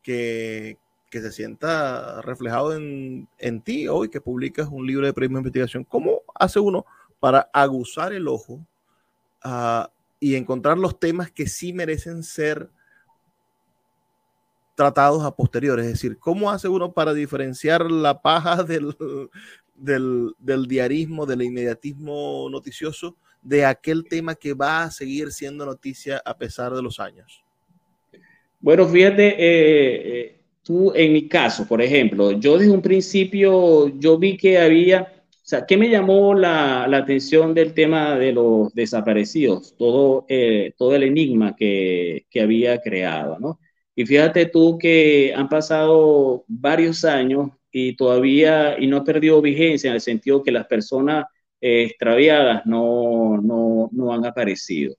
[0.02, 0.78] que,
[1.12, 3.28] se sienta reflejado en,
[3.66, 5.84] ti hoy, que publicas un libro de periodismo de investigación.
[5.84, 6.86] ¿Cómo hace uno
[7.22, 8.66] para aguzar el ojo
[9.46, 9.86] uh,
[10.20, 12.70] y encontrar los temas que sí merecen ser
[14.76, 15.86] tratados a posteriores?
[15.86, 18.94] Es decir, ¿cómo hace uno para diferenciar la paja del,
[19.76, 23.16] del, del diarismo, del inmediatismo noticioso?
[23.42, 27.44] de aquel tema que va a seguir siendo noticia a pesar de los años?
[28.60, 34.18] Bueno, fíjate, eh, eh, tú en mi caso, por ejemplo, yo desde un principio, yo
[34.18, 39.76] vi que había, o sea, ¿qué me llamó la, atención del tema de los desaparecidos?
[39.78, 43.60] Todo, eh, todo el enigma que, que había creado, ¿no?
[43.96, 49.90] Y fíjate tú que han pasado varios años y todavía, y no ha perdido vigencia
[49.90, 51.26] en el sentido que las personas
[51.60, 54.96] extraviadas no, no, no, han aparecido.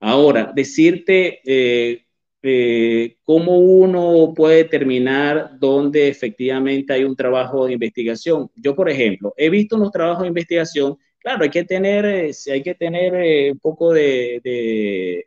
[0.00, 2.05] Ahora, decirte eh,
[2.48, 8.50] eh, cómo uno puede determinar dónde efectivamente hay un trabajo de investigación.
[8.56, 12.62] Yo, por ejemplo, he visto unos trabajos de investigación, claro, hay que tener, eh, hay
[12.62, 15.26] que tener un poco de, de,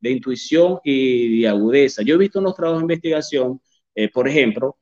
[0.00, 2.02] de, intuición y de agudeza.
[2.02, 3.60] Yo he visto unos trabajos de investigación,
[4.12, 4.76] por ejemplo,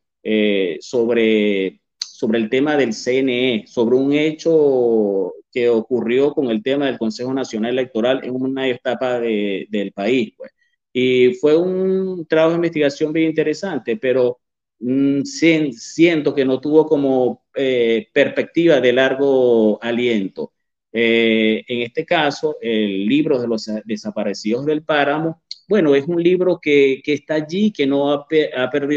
[0.80, 1.80] sobre
[2.20, 7.32] sobre el tema del CNE, sobre un hecho que ocurrió con el tema del Consejo
[7.32, 10.34] Nacional Electoral en una etapa del país.
[10.36, 10.50] Pues.
[10.92, 14.40] Y fue un trabajo de investigación bien interesante, pero
[14.80, 20.52] mm, siento que no tuvo como eh, perspectiva de largo aliento.
[20.92, 26.58] Eh, en este caso, el libro de los desaparecidos del páramo, bueno, es un libro
[26.60, 28.26] que, que está allí, que no,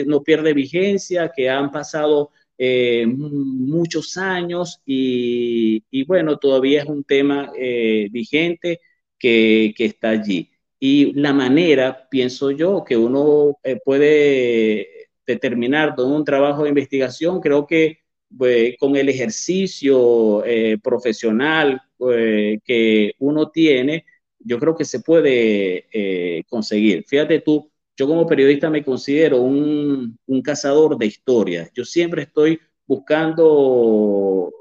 [0.07, 7.51] no pierde vigencia, que han pasado eh, muchos años y, bueno, todavía es un tema
[7.57, 8.79] eh, vigente
[9.19, 10.49] que, que, está allí.
[10.85, 17.39] Y la manera, pienso yo, que uno eh, puede determinar todo un trabajo de investigación,
[17.39, 17.99] creo que
[18.37, 20.43] pues, con el ejercicio
[20.81, 24.03] profesional que uno tiene,
[24.39, 27.05] yo creo que se puede conseguir.
[27.07, 31.71] Fíjate tú, yo como periodista me considero un, un cazador de historias.
[31.73, 34.51] Yo siempre estoy buscando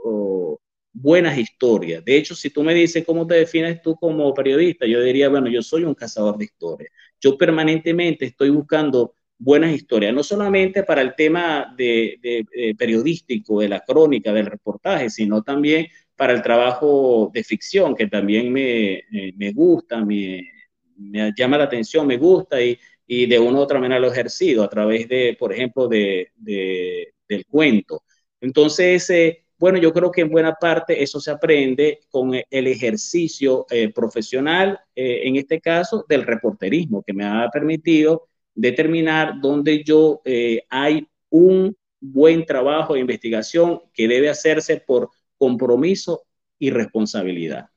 [1.02, 2.04] buenas historias.
[2.04, 5.48] De hecho, si tú me dices cómo te defines tú como periodista, yo diría, bueno,
[5.48, 6.92] yo soy un cazador de historias.
[7.20, 13.68] Yo permanentemente estoy buscando buenas historias, no solamente para el tema de, de, periodístico, de
[13.68, 19.32] la crónica, del reportaje, sino también para el trabajo de ficción, que también me, eh,
[19.36, 20.48] me gusta, me,
[20.96, 24.12] me llama la atención, me gusta y, y de una u otra manera lo he
[24.12, 28.04] ejercido a través de, por ejemplo, de, del cuento.
[28.40, 33.64] Entonces, eh, bueno, yo creo que en buena parte eso se aprende con el ejercicio
[33.70, 40.20] eh, profesional, eh, en este caso, del reporterismo, que me ha permitido determinar dónde yo
[40.68, 46.24] hay un buen trabajo de investigación que debe hacerse por compromiso
[46.58, 47.68] y responsabilidad.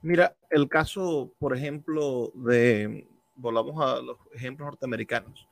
[0.00, 5.46] Mira, el caso, por ejemplo, de, volvamos a los ejemplos norteamericanos.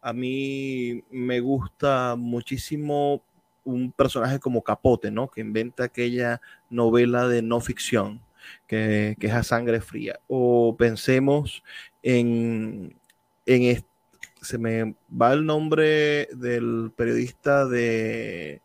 [0.00, 3.22] A mí me gusta muchísimo
[3.66, 5.28] un personaje como Capote, ¿no?
[5.28, 8.22] Que inventa aquella novela de no ficción,
[8.66, 10.20] que, es a sangre fría.
[10.28, 11.62] O pensemos
[12.02, 12.96] en,
[13.44, 13.84] en
[14.40, 18.62] se me va el nombre del periodista de,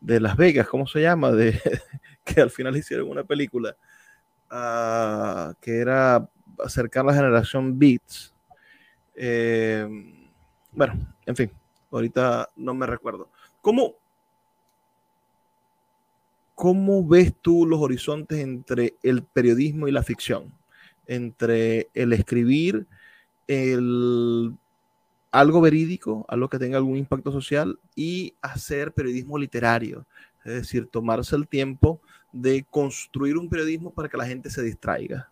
[0.00, 1.32] de Las Vegas, ¿cómo se llama?
[1.32, 1.58] De,
[2.24, 3.74] que al final hicieron una película
[4.50, 6.28] uh, que era
[6.62, 8.34] acercar la generación Beats.
[9.14, 9.88] Eh,
[10.72, 11.50] bueno, en fin,
[11.90, 13.30] ahorita no me recuerdo.
[13.62, 13.94] ¿Cómo,
[16.56, 20.54] ¿Cómo ves tú los horizontes entre el periodismo y la ficción?
[21.06, 22.86] Entre el escribir
[25.30, 30.06] algo verídico, algo que tenga algún impacto social, y hacer periodismo literario.
[30.46, 32.00] Es decir, tomarse el tiempo
[32.32, 35.28] de construir un periodismo para que la gente se distraiga.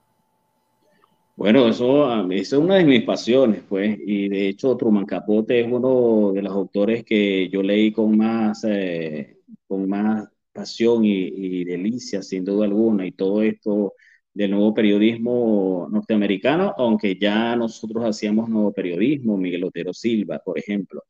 [1.36, 6.32] Bueno, eso, es una de mis pasiones, pues, y de hecho Truman Capote es uno
[6.34, 12.44] de los autores que yo leí con más, eh, con más pasión y, delicia, sin
[12.44, 13.94] duda alguna, y todo esto
[14.32, 21.02] del nuevo periodismo norteamericano, aunque ya nosotros hacíamos nuevo periodismo, Miguel Otero Silva, por ejemplo.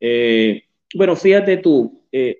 [0.00, 2.38] Eh, bueno, fíjate tú, eh,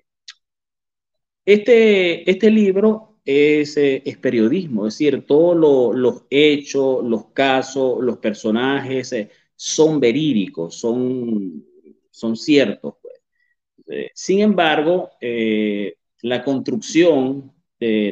[1.45, 8.17] este, este libro es, eh, es, periodismo, es decir, todos los hechos, los casos, los
[8.17, 9.15] personajes
[9.55, 11.65] son verídicos, son,
[12.09, 12.95] son ciertos.
[13.01, 14.11] Pues.
[14.13, 15.11] sin embargo,
[16.23, 17.53] la construcción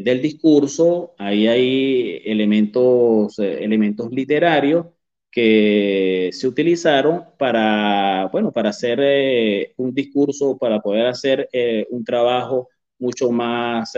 [0.04, 4.88] del discurso, ahí hay elementos, eh, elementos literarios
[5.32, 12.04] que se utilizaron para, bueno, para hacer eh, un discurso, para poder hacer eh, un
[12.04, 12.68] trabajo
[13.00, 13.94] mucho más,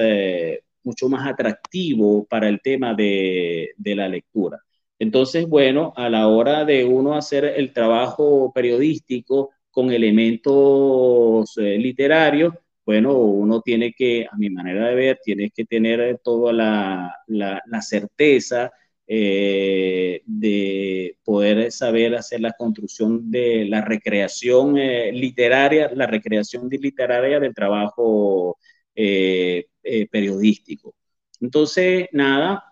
[0.84, 4.60] mucho más atractivo para el tema de, de la lectura.
[5.00, 12.54] Entonces, bueno, a la hora de uno hacer el trabajo periodístico con elementos literarios,
[12.86, 17.82] bueno, uno tiene que, a mi manera de ver, tiene que tener toda la, la,
[17.82, 18.72] certeza
[19.08, 27.40] eh, de poder saber hacer la construcción de la recreación eh, literaria, la recreación literaria
[27.40, 28.58] del trabajo
[28.96, 29.66] eh,
[30.12, 30.94] periodístico.
[31.40, 32.64] Entonces, nada,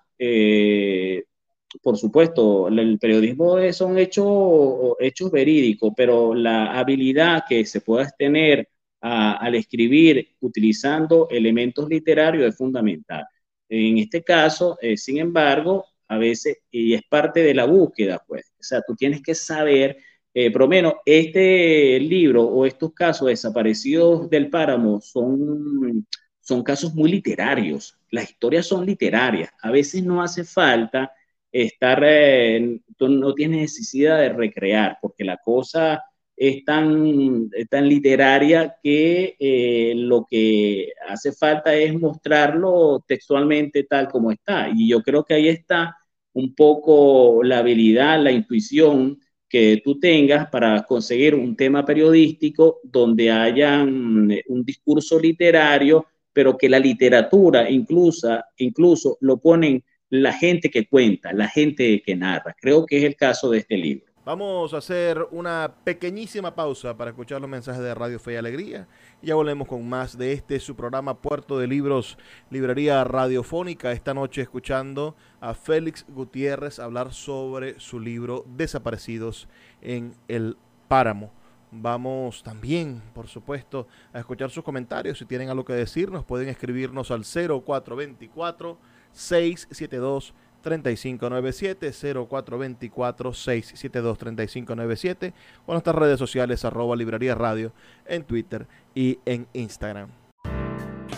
[1.81, 8.67] por supuesto, el periodismo son hechos, hechos verídicos, pero la habilidad que se pueda tener
[9.01, 13.25] al escribir utilizando elementos literarios es fundamental.
[13.69, 18.51] En este caso, eh, sin embargo, a veces, y es parte de la búsqueda, pues,
[18.59, 19.97] o sea, tú tienes que saber,
[20.33, 26.05] eh, por lo menos, este libro o estos casos desaparecidos del páramo son,
[26.41, 31.11] son casos muy literarios, las historias son literarias, a veces no hace falta
[31.51, 36.03] estar, eh, no tienes necesidad de recrear, porque la cosa
[36.43, 44.31] es tan, tan literaria que eh, lo que hace falta es mostrarlo textualmente tal como
[44.31, 44.67] está.
[44.75, 45.95] Y yo creo que ahí está
[46.33, 53.29] un poco la habilidad, la intuición que tú tengas para conseguir un tema periodístico donde
[53.29, 60.87] haya un discurso literario, pero que la literatura incluso, incluso lo ponen la gente que
[60.87, 62.55] cuenta, la gente que narra.
[62.59, 64.10] Creo que es el caso de este libro.
[64.23, 68.87] Vamos a hacer una pequeñísima pausa para escuchar los mensajes de Radio Fe y Alegría.
[69.19, 72.19] Y ya volvemos con más de este su programa Puerto de Libros,
[72.51, 73.91] Librería Radiofónica.
[73.91, 79.47] Esta noche escuchando a Félix Gutiérrez hablar sobre su libro Desaparecidos
[79.81, 80.55] en el
[80.87, 81.31] Páramo.
[81.71, 85.17] Vamos también, por supuesto, a escuchar sus comentarios.
[85.17, 88.77] Si tienen algo que decirnos, pueden escribirnos al 0424
[89.13, 91.91] 672 3597
[92.29, 95.33] 0424 672 3597
[95.65, 97.71] o nuestras redes sociales arroba librería radio
[98.05, 100.09] en Twitter y en Instagram.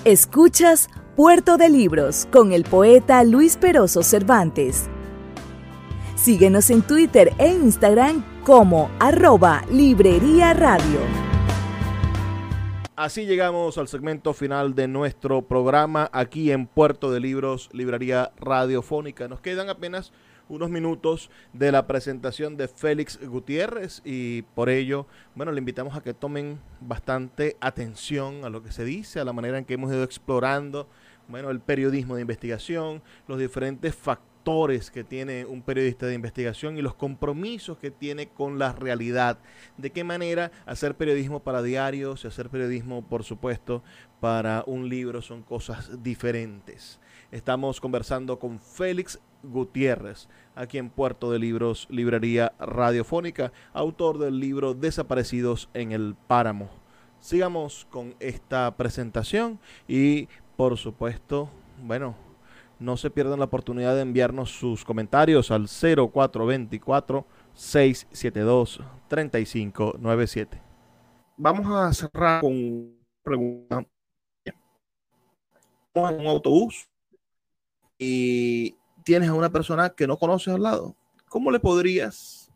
[0.06, 4.90] Escuchas Puerto de Libros con el poeta Luis Peroso Cervantes.
[6.16, 11.33] Síguenos en Twitter e Instagram como arroba librería radio.
[12.96, 19.28] Así llegamos al segmento final de nuestro programa aquí en Puerto de Libros, Librería Radiofónica.
[19.28, 20.14] Nos quedan apenas
[20.48, 26.04] unos minutos de la presentación de Félix Gutiérrez y por ello, bueno, le invitamos a
[26.04, 29.92] que tomen bastante atención a lo que se dice, a la manera en que hemos
[29.92, 30.88] ido explorando,
[31.28, 34.33] bueno, el periodismo de investigación, los diferentes factores
[34.92, 39.40] que tiene un periodista de investigación y los compromisos que tiene con la realidad.
[39.78, 43.84] De qué manera hacer periodismo para diarios y hacer periodismo, por supuesto,
[44.20, 47.00] para un libro son cosas diferentes.
[47.32, 54.74] Estamos conversando con Félix Gutiérrez, aquí en Puerto de Libros, Librería Radiofónica, autor del libro
[54.74, 56.70] Desaparecidos en el Páramo.
[57.20, 60.28] Sigamos con esta presentación y,
[60.58, 61.50] por supuesto,
[61.82, 62.16] bueno,
[62.84, 70.62] no se pierdan la oportunidad de enviarnos sus comentarios al 0424 672 3597.
[71.38, 73.86] Vamos a cerrar con una pregunta.
[75.96, 76.90] Vamos en un autobús
[77.98, 78.76] y
[79.06, 80.96] tienes a una persona que no conoces al lado.
[81.30, 82.52] ¿Cómo le podrías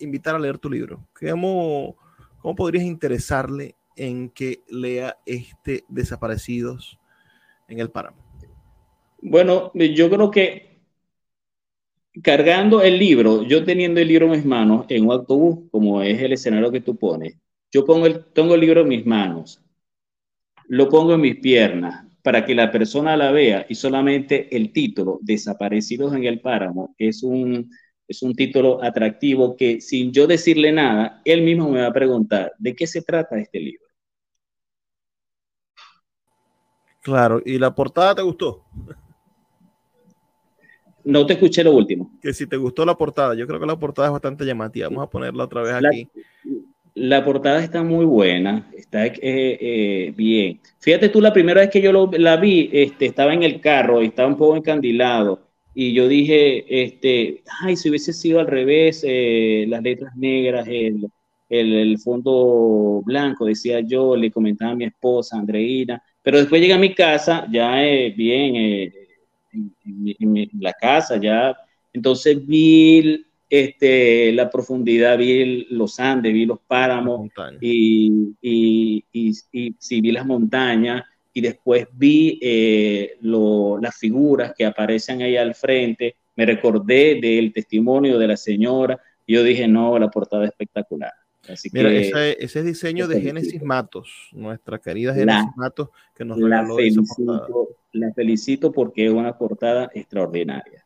[0.00, 1.06] invitar a leer tu libro?
[1.18, 1.96] ¿Cómo,
[2.40, 6.98] cómo podrías interesarle en que lea este Desaparecidos
[7.68, 8.25] en el Páramo?
[9.28, 10.78] Bueno, yo creo que
[12.22, 16.22] cargando el libro, yo teniendo el libro en mis manos en un autobús, como es
[16.22, 17.36] el escenario que tú pones,
[17.72, 19.60] yo pongo el, tengo el libro en mis manos,
[20.68, 25.18] lo pongo en mis piernas para que la persona la vea y solamente el título,
[25.22, 27.68] Desaparecidos en el Páramo, es un,
[28.06, 32.52] es un título atractivo que sin yo decirle nada, él mismo me va a preguntar,
[32.58, 33.86] ¿de qué se trata este libro?
[37.02, 38.64] Claro, ¿y la portada te gustó?
[41.06, 42.10] No te escuché lo último.
[42.20, 44.88] Que si te gustó la portada, yo creo que la portada es bastante llamativa.
[44.88, 46.08] Vamos a ponerla otra vez aquí.
[46.94, 50.60] La, portada está muy buena, está eh, eh, bien.
[50.80, 54.06] Fíjate tú, la primera vez que yo la vi, este, estaba en el carro y
[54.06, 55.46] estaba un poco encandilado.
[55.72, 61.08] Y yo dije, este, ay, si hubiese sido al revés, eh, las letras negras, el,
[61.48, 66.02] el, fondo blanco, decía yo, le comentaba a mi esposa, Andreina.
[66.20, 67.80] Pero después llegué a mi casa, ya
[68.16, 69.05] bien
[69.84, 71.56] en, la casa ya.
[71.92, 77.30] Entonces vi este, la profundidad, vi los Andes, vi los páramos
[77.60, 85.36] y, y, y, vi las montañas y después vi eh, las figuras que aparecen ahí
[85.36, 86.16] al frente.
[86.34, 91.12] Me recordé del testimonio de la señora y yo dije, no, la portada es espectacular.
[91.48, 96.38] Así Mira, que, ese, ese, diseño de Génesis Matos, nuestra querida Génesis Matos, que nos
[96.38, 100.84] la felicito, la felicito porque es una portada extraordinaria.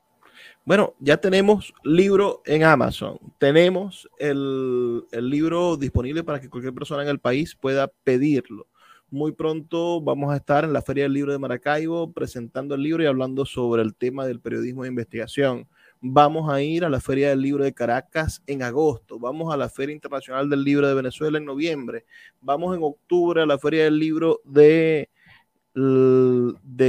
[0.64, 3.18] Bueno, ya tenemos libro en Amazon.
[3.38, 8.66] Tenemos el, el, libro disponible para que cualquier persona en el país pueda pedirlo.
[9.10, 13.02] Muy pronto vamos a estar en la Feria del Libro de Maracaibo presentando el libro
[13.02, 15.66] y hablando sobre el tema del periodismo de investigación.
[16.02, 19.18] Vamos a ir a la Feria del Libro de Caracas en agosto.
[19.18, 22.06] Vamos a la Feria Internacional del Libro de Venezuela en noviembre.
[22.40, 25.10] Vamos en octubre a la Feria del Libro de,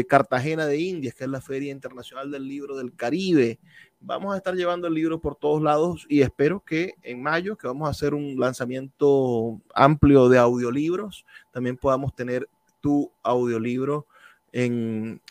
[0.08, 3.60] Cartagena de Indias, que es la Feria Internacional del Libro del Caribe.
[4.00, 7.68] Vamos a estar llevando el libro por todos lados y espero que en mayo, que
[7.68, 12.48] vamos a hacer un lanzamiento amplio de audiolibros, también podamos tener
[12.80, 14.08] tu audiolibro
[14.54, 15.22] en,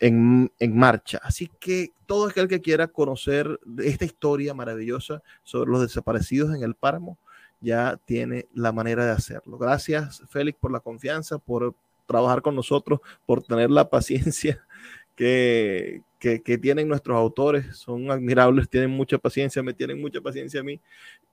[0.72, 1.20] marcha.
[1.22, 6.74] Así que todo aquel que quiera conocer esta historia maravillosa sobre los desaparecidos en el
[6.74, 7.18] páramo,
[7.60, 9.58] ya tiene la manera de hacerlo.
[9.58, 11.74] Gracias, Félix, por la confianza, por
[12.06, 14.64] trabajar con nosotros, por tener la paciencia
[15.14, 17.76] que, que, tienen nuestros autores.
[17.76, 20.80] Son admirables, tienen mucha paciencia, me tienen mucha paciencia a mí.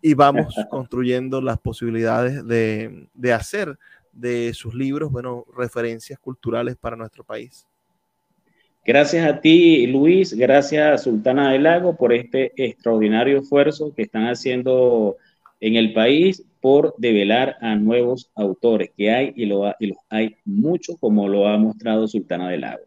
[0.02, 3.80] Y vamos construyendo las posibilidades de, de hacer
[4.12, 7.68] de sus libros, bueno, referencias culturales para nuestro país.
[8.88, 14.28] Gracias a ti, Luis, gracias a Sultana del Lago por este extraordinario esfuerzo que están
[14.28, 15.18] haciendo
[15.60, 20.38] en el país por develar a nuevos autores, que hay y, lo, y los hay
[20.46, 22.86] muchos, como lo ha mostrado Sultana del Lago.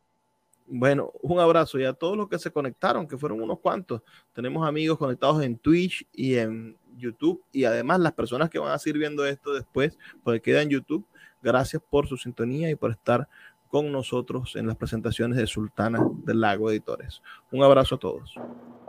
[0.67, 4.01] Bueno, un abrazo y a todos los que se conectaron, que fueron unos cuantos.
[4.33, 8.79] Tenemos amigos conectados en Twitch y en YouTube y además las personas que van a
[8.79, 11.05] seguir viendo esto después, porque queda en YouTube.
[11.43, 13.29] Gracias por su sintonía y por estar
[13.71, 17.23] con nosotros en las presentaciones de Sultana del Lago Editores.
[17.53, 18.35] Un abrazo a todos.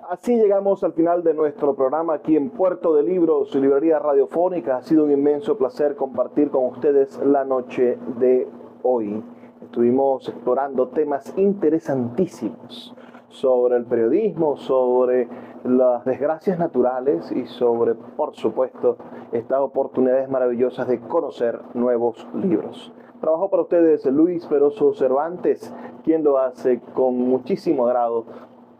[0.09, 4.77] Así llegamos al final de nuestro programa aquí en Puerto de Libros, y librería radiofónica.
[4.77, 8.47] Ha sido un inmenso placer compartir con ustedes la noche de
[8.83, 9.23] hoy.
[9.61, 12.93] Estuvimos explorando temas interesantísimos
[13.29, 15.29] sobre el periodismo, sobre
[15.63, 18.97] las desgracias naturales y sobre, por supuesto,
[19.31, 22.91] estas oportunidades maravillosas de conocer nuevos libros.
[23.21, 25.71] Trabajó para ustedes Luis Peroso Cervantes,
[26.03, 28.25] quien lo hace con muchísimo agrado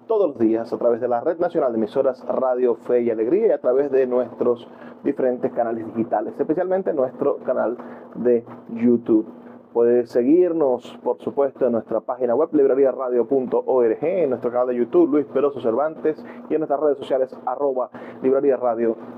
[0.08, 3.48] todos los días a través de la Red Nacional de Emisoras Radio Fe y Alegría
[3.48, 4.68] y a través de nuestros
[5.04, 7.78] diferentes canales digitales, especialmente nuestro canal
[8.16, 9.28] de YouTube.
[9.74, 15.26] Puedes seguirnos, por supuesto, en nuestra página web librariaradio.org, en nuestro canal de YouTube Luis
[15.28, 17.90] Peroso Cervantes y en nuestras redes sociales arroba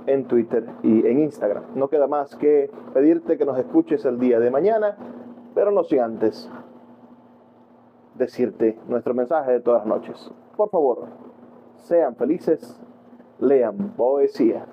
[0.06, 1.64] en Twitter y en Instagram.
[1.74, 4.96] No queda más que pedirte que nos escuches el día de mañana,
[5.56, 6.52] pero no sin antes
[8.14, 10.32] decirte nuestro mensaje de todas las noches.
[10.56, 11.08] Por favor,
[11.78, 12.80] sean felices,
[13.40, 14.68] lean poesía.